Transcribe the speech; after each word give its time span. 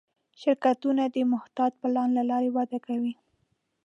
شرکتونه 0.41 1.03
د 1.15 1.17
محتاط 1.33 1.71
پلان 1.81 2.09
له 2.17 2.23
لارې 2.29 2.49
وده 2.57 2.77
کوي. 2.87 3.13